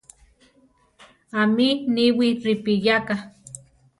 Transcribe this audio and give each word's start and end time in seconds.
¿Ámi 1.41 1.67
niwi 1.93 2.27
ripiyáka? 2.43 3.15